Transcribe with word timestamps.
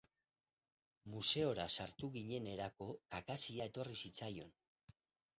Museora 1.15 1.65
sartu 1.73 2.09
ginenerako 2.15 2.87
kakazia 3.17 3.67
etorri 3.73 3.99
zitzaion. 4.07 4.49